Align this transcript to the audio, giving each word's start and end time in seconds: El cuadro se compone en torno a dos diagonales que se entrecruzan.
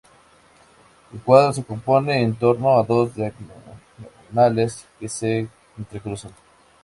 El 1.13 1.19
cuadro 1.21 1.53
se 1.53 1.63
compone 1.63 2.23
en 2.23 2.33
torno 2.33 2.71
a 2.75 2.81
dos 2.83 3.11
diagonales 3.13 4.87
que 4.99 5.07
se 5.07 5.47
entrecruzan. 5.77 6.31